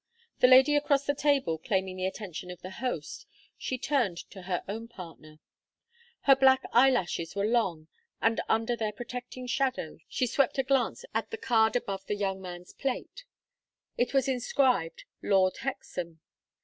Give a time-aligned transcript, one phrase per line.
[0.39, 4.63] The lady across the table claiming the attention of the host, she turned to her
[4.67, 5.37] own partner.
[6.21, 7.87] Her black eyelashes were long,
[8.19, 12.41] and under their protecting shadow she swept a glance at the card above the young
[12.41, 13.25] man's plate.
[13.95, 16.19] It was inscribed, "Lord Hexam."